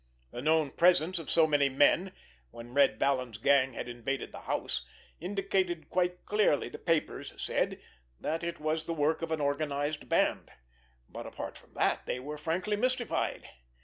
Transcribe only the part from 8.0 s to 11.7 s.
that it was the work of an organized band; but, apart